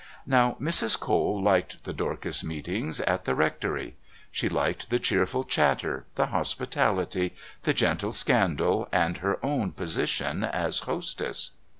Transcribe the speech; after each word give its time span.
Now 0.25 0.57
Mrs. 0.59 0.99
Cole 0.99 1.43
liked 1.43 1.83
the 1.83 1.93
Dorcas 1.93 2.43
meetings 2.43 2.99
at 3.01 3.25
the 3.25 3.35
Rectory; 3.35 3.97
she 4.31 4.49
liked 4.49 4.89
the 4.89 4.97
cheerful 4.97 5.43
chatter, 5.43 6.07
the 6.15 6.25
hospitality, 6.25 7.35
the 7.61 7.73
gentle 7.75 8.11
scandal 8.11 8.89
and 8.91 9.17
her 9.17 9.37
own 9.45 9.73
position 9.73 10.43
as 10.43 10.79
hostess. 10.89 11.51